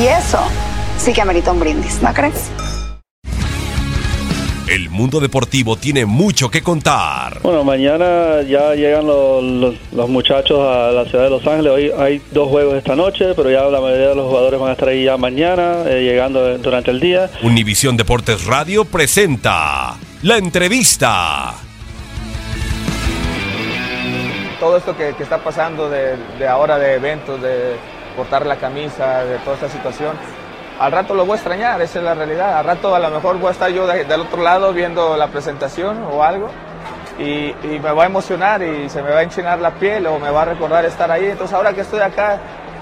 Y 0.00 0.06
eso 0.06 0.38
sí 0.98 1.12
que 1.12 1.22
amerita 1.22 1.52
un 1.52 1.60
brindis, 1.60 2.02
¿no 2.02 2.12
crees? 2.12 2.50
El 4.68 4.90
mundo 4.90 5.20
deportivo 5.20 5.76
tiene 5.76 6.04
mucho 6.06 6.50
que 6.50 6.60
contar. 6.60 7.38
Bueno, 7.42 7.62
mañana 7.62 8.42
ya 8.42 8.74
llegan 8.74 9.06
los, 9.06 9.42
los- 9.42 9.74
los 9.92 10.08
muchachos 10.08 10.58
a 10.60 10.90
la 10.90 11.04
ciudad 11.04 11.24
de 11.24 11.30
Los 11.30 11.46
Ángeles. 11.46 11.72
Hoy 11.72 11.92
hay 11.96 12.20
dos 12.32 12.48
juegos 12.48 12.74
esta 12.76 12.96
noche, 12.96 13.26
pero 13.36 13.48
ya 13.48 13.62
la 13.62 13.80
mayoría 13.80 14.08
de 14.08 14.16
los 14.16 14.26
jugadores 14.28 14.58
van 14.58 14.70
a 14.70 14.72
estar 14.72 14.88
ahí 14.88 15.04
ya 15.04 15.16
mañana, 15.16 15.84
eh, 15.86 16.02
llegando 16.02 16.58
durante 16.58 16.90
el 16.90 16.98
día. 16.98 17.30
Univisión 17.42 17.96
Deportes 17.96 18.44
Radio 18.44 18.84
presenta 18.84 19.94
la 20.22 20.36
entrevista. 20.36 21.54
todo 24.58 24.78
esto 24.78 24.96
que, 24.96 25.14
que 25.16 25.22
está 25.22 25.38
pasando 25.38 25.88
de, 25.90 26.16
de 26.40 26.48
ahora 26.48 26.76
de 26.78 26.94
eventos, 26.94 27.40
de 27.40 27.76
cortar 28.16 28.46
la 28.46 28.56
camisa, 28.56 29.24
de 29.24 29.36
toda 29.38 29.54
esta 29.56 29.68
situación, 29.68 30.16
al 30.80 30.92
rato 30.92 31.14
lo 31.14 31.24
voy 31.24 31.32
a 31.34 31.36
extrañar, 31.36 31.80
esa 31.80 31.98
es 32.00 32.04
la 32.04 32.14
realidad. 32.14 32.58
Al 32.58 32.64
rato 32.64 32.94
a 32.94 32.98
lo 32.98 33.10
mejor 33.10 33.38
voy 33.38 33.48
a 33.48 33.52
estar 33.52 33.70
yo 33.70 33.86
de- 33.86 34.04
del 34.04 34.20
otro 34.22 34.42
lado 34.42 34.72
viendo 34.72 35.16
la 35.16 35.28
presentación 35.28 36.04
o 36.10 36.22
algo 36.22 36.48
y, 37.18 37.54
y 37.62 37.80
me 37.82 37.92
va 37.92 38.02
a 38.02 38.06
emocionar 38.06 38.62
y 38.62 38.88
se 38.90 39.02
me 39.02 39.10
va 39.10 39.20
a 39.20 39.22
enchinar 39.22 39.58
la 39.58 39.70
piel 39.70 40.06
o 40.06 40.18
me 40.18 40.30
va 40.30 40.42
a 40.42 40.44
recordar 40.46 40.84
estar 40.84 41.10
ahí. 41.10 41.26
Entonces 41.26 41.54
ahora 41.54 41.72
que 41.72 41.80
estoy 41.82 42.00
acá 42.00 42.38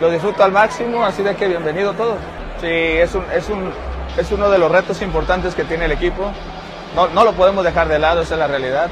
lo 0.00 0.10
disfruto 0.10 0.42
al 0.42 0.50
máximo, 0.52 1.04
así 1.04 1.22
de 1.22 1.36
que 1.36 1.46
bienvenido 1.46 1.92
todos. 1.92 2.16
Sí, 2.60 2.66
es, 2.68 3.14
un, 3.14 3.24
es, 3.32 3.48
un, 3.48 3.72
es 4.16 4.32
uno 4.32 4.50
de 4.50 4.58
los 4.58 4.70
retos 4.70 5.00
importantes 5.02 5.54
que 5.54 5.62
tiene 5.64 5.84
el 5.84 5.92
equipo. 5.92 6.32
No, 6.96 7.06
no 7.08 7.24
lo 7.24 7.32
podemos 7.34 7.62
dejar 7.64 7.86
de 7.88 7.98
lado, 7.98 8.22
esa 8.22 8.34
es 8.34 8.40
la 8.40 8.46
realidad. 8.48 8.88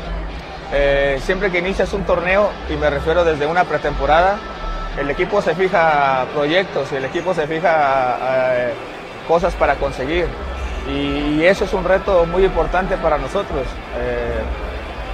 Eh, 0.73 1.19
siempre 1.23 1.51
que 1.51 1.59
inicias 1.59 1.93
un 1.95 2.05
torneo, 2.05 2.51
y 2.71 2.75
me 2.77 2.91
refiero 2.91 3.25
desde 3.25 3.47
una 3.47 3.65
pretemporada, 3.65 4.37
el 4.99 5.11
equipo 5.11 5.43
se 5.43 5.55
fija 5.55 6.25
proyectos 6.35 6.93
y 6.93 6.97
el 6.97 7.05
equipo 7.05 7.35
se 7.35 7.47
fija 7.47 8.17
eh, 8.23 8.73
cosas 9.29 9.55
para 9.55 9.75
conseguir. 9.77 10.27
Y, 10.89 11.41
y 11.41 11.47
eso 11.47 11.65
es 11.65 11.73
un 11.73 11.85
reto 11.85 12.27
muy 12.27 12.45
importante 12.45 12.97
para 12.97 13.17
nosotros. 13.19 13.67
Eh, 13.99 14.41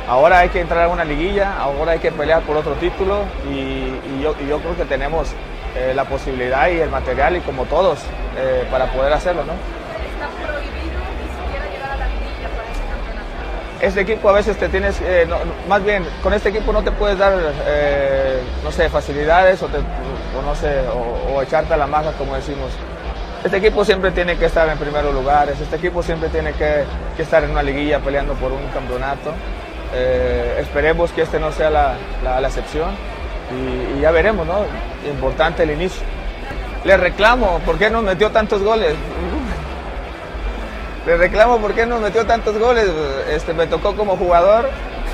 ahora 0.09 0.41
hay 0.41 0.49
que 0.49 0.61
entrar 0.61 0.85
a 0.85 0.89
una 0.89 1.05
liguilla, 1.05 1.57
ahora 1.59 1.93
hay 1.93 1.99
que 2.01 2.11
pelear 2.13 2.43
por 2.43 2.57
otro 2.57 2.73
título 2.75 3.25
y, 3.49 3.55
y 3.55 4.21
yo, 4.23 4.35
y 4.45 4.49
yo 4.49 4.59
creo 4.61 4.77
que 4.77 4.85
tenemos 4.85 5.29
eh, 5.77 5.93
la 5.95 6.05
posibilidad 6.05 6.69
y 6.69 6.81
el 6.81 6.91
material 6.91 7.37
y 7.37 7.41
como 7.41 7.65
todos 7.67 8.01
para 8.71 8.87
poder 8.87 9.13
hacerlo. 9.13 9.45
¿no? 9.45 9.53
este 13.81 14.01
equipo 14.03 14.29
a 14.29 14.33
veces 14.33 14.57
te 14.59 14.69
tienes, 14.69 15.01
no- 15.29 15.39
más 15.69 15.83
bien, 15.85 16.05
con 16.23 16.33
este 16.35 16.51
equipo 16.51 16.73
no 16.73 16.83
te 16.83 16.91
puedes 16.91 17.17
dar, 17.19 17.33
no 18.71 18.77
sé, 18.77 18.89
facilidades 18.89 19.61
o, 19.65 19.67
te- 19.67 19.79
o 19.79 20.43
no 20.47 20.55
sé, 20.55 20.79
o, 20.95 21.35
o 21.35 21.43
echarte 21.43 21.75
a 21.75 21.77
la 21.77 21.89
maja, 21.89 22.13
como 22.13 22.37
decimos. 22.37 22.71
Este 23.43 23.57
equipo 23.57 23.85
siempre 23.85 24.13
tiene 24.13 24.37
que 24.37 24.45
estar 24.47 24.69
en 24.69 24.79
primeros 24.79 25.13
lugares, 25.13 25.59
este 25.61 25.75
equipo 25.77 26.03
siempre 26.05 26.29
tiene 26.29 26.53
que, 26.53 26.85
que 27.17 27.23
estar 27.23 27.43
en 27.43 27.51
una 27.51 27.65
liguilla 27.65 27.99
peleando 27.99 28.35
por 28.35 28.53
un 28.53 28.65
campeonato. 28.73 29.33
Eh, 29.93 30.59
esperemos 30.61 31.11
que 31.11 31.23
este 31.23 31.41
no 31.41 31.51
sea 31.51 31.69
la, 31.71 31.95
la- 32.23 32.41
la 32.41 32.47
excepción 32.49 32.91
y, 33.51 33.99
y 33.99 34.03
ya 34.03 34.13
veremos, 34.13 34.47
¿no? 34.47 34.59
Importante 35.11 35.65
el 35.65 35.73
inicio. 35.73 36.03
Le 36.85 36.97
reclamo, 36.97 37.59
¿por 37.67 37.77
qué 37.77 37.91
nos 37.91 38.05
metió 38.05 38.31
tantos 38.31 38.63
goles? 38.63 38.95
Le 41.07 41.17
reclamo 41.17 41.59
por 41.59 41.73
qué 41.75 41.87
nos 41.87 42.01
metió 42.01 42.27
tantos 42.27 42.59
goles. 42.59 42.87
Este, 43.31 43.53
me 43.53 43.67
tocó 43.67 43.97
como 43.97 44.17
jugador 44.17 44.69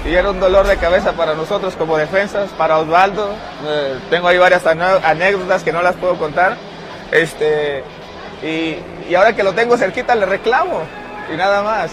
y 0.05 0.15
era 0.15 0.31
un 0.31 0.39
dolor 0.39 0.67
de 0.67 0.77
cabeza 0.77 1.13
para 1.13 1.35
nosotros 1.35 1.75
como 1.77 1.97
defensas, 1.97 2.51
para 2.51 2.79
Osvaldo. 2.79 3.31
Eh, 3.67 3.99
tengo 4.11 4.29
ahí 4.29 4.39
varias 4.39 4.65
anécdotas 4.67 5.65
que 5.65 5.73
no 5.73 5.83
las 5.83 5.97
puedo 5.97 6.17
contar. 6.17 6.57
Este, 7.11 7.83
y, 8.43 8.79
y 9.09 9.15
ahora 9.15 9.35
que 9.35 9.43
lo 9.43 9.53
tengo 9.53 9.77
cerquita 9.77 10.15
le 10.15 10.27
reclamo 10.27 10.83
y 11.33 11.37
nada 11.37 11.63
más. 11.63 11.93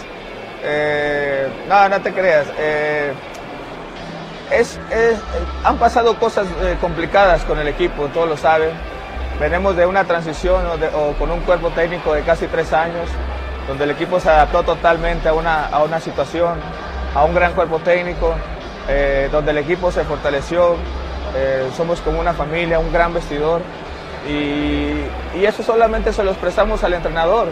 Eh, 0.64 1.48
no, 1.68 1.90
no 1.90 2.02
te 2.02 2.14
creas. 2.14 2.48
Eh, 2.58 3.14
es, 4.52 4.80
han 5.64 5.78
pasado 5.78 6.18
cosas 6.18 6.48
eh, 6.62 6.78
complicadas 6.80 7.44
con 7.44 7.60
el 7.60 7.68
equipo, 7.68 8.06
todos 8.14 8.30
lo 8.30 8.38
saben. 8.38 8.70
Venimos 9.40 9.76
de 9.76 9.86
una 9.86 10.04
transición 10.04 10.64
o, 10.68 10.98
o 10.98 11.14
con 11.14 11.32
un 11.32 11.40
cuerpo 11.42 11.72
técnico 11.72 12.14
de 12.14 12.22
casi 12.22 12.46
tres 12.48 12.72
años, 12.72 13.10
donde 13.68 13.86
el 13.86 13.92
equipo 13.92 14.20
se 14.20 14.30
adaptó 14.30 14.64
totalmente 14.64 15.28
a 15.28 15.34
una, 15.34 15.66
a 15.66 15.84
una 15.84 16.00
situación, 16.00 16.60
a 17.16 17.24
un 17.24 17.34
gran 17.34 17.54
cuerpo 17.54 17.80
técnico, 17.80 18.34
eh, 18.88 19.30
donde 19.32 19.52
el 19.52 19.58
equipo 19.60 19.92
se 19.92 20.04
fortaleció, 20.04 20.76
eh, 21.36 21.70
somos 21.76 22.02
como 22.02 22.20
una 22.20 22.34
familia, 22.34 22.80
un 22.80 22.92
gran 22.92 23.14
vestidor, 23.14 23.62
y, 24.28 25.02
eso 25.44 25.62
solamente 25.64 26.14
se 26.14 26.24
lo 26.24 26.32
expresamos 26.32 26.84
al 26.84 26.94
entrenador. 26.94 27.50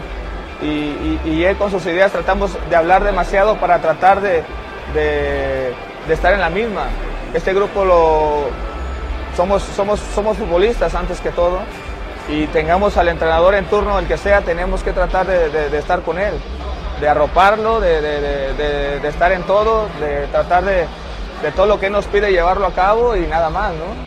Y, 0.62 1.42
él 1.44 1.56
con 1.56 1.70
sus 1.70 1.84
ideas 1.86 2.12
tratamos 2.12 2.56
de 2.70 2.76
hablar 2.76 3.02
demasiado 3.04 3.56
para 3.56 3.80
tratar 3.80 4.20
de, 4.20 4.44
de- 4.94 5.74
estar 6.08 6.32
en 6.32 6.40
la 6.40 6.50
misma. 6.50 6.86
Este 7.34 7.52
grupo 7.52 7.84
lo, 7.84 8.44
somos, 9.36 9.62
somos, 9.62 10.00
somos 10.14 10.36
futbolistas 10.36 10.94
antes 10.94 11.20
que 11.20 11.30
todo 11.30 11.58
y 12.28 12.46
tengamos 12.48 12.96
al 12.96 13.08
entrenador 13.08 13.54
en 13.54 13.64
turno, 13.64 13.98
el 13.98 14.06
que 14.06 14.16
sea, 14.16 14.42
tenemos 14.42 14.82
que 14.82 14.92
tratar 14.92 15.26
de 15.26 15.76
estar 15.78 16.02
con 16.02 16.18
él, 16.18 16.34
de 17.02 17.08
arroparlo, 17.08 17.80
de, 17.80 18.00
de- 18.00 19.08
estar 19.08 19.32
en 19.32 19.42
todo, 19.42 19.88
de 20.00 20.28
tratar 20.28 20.64
de, 20.64 20.86
de 21.42 21.50
todo 21.54 21.66
lo 21.66 21.80
que 21.80 21.90
nos 21.90 22.06
pide 22.06 22.30
llevarlo 22.30 22.64
a 22.66 22.72
cabo 22.72 23.16
y 23.16 23.22
nada 23.26 23.50
más, 23.50 23.72
¿no? 23.74 24.06